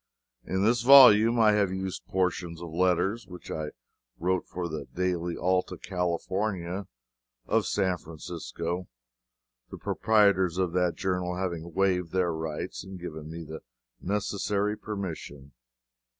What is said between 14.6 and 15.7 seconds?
permission.